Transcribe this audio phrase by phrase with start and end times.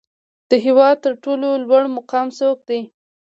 [0.49, 2.81] د هیواد تر ټولو لوړ مقام څوک دی؟